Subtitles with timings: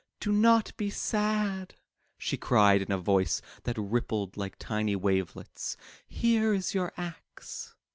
[0.19, 1.75] "Do not be sad,''
[2.17, 5.77] she cried in a voice that rippled like tiny wavelets,
[6.07, 7.75] "here is your axe."